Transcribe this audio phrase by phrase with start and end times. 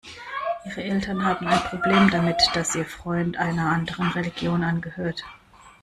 [0.65, 5.23] Ihre Eltern haben ein Problem damit, dass ihr Freund einer anderen Religion angehört.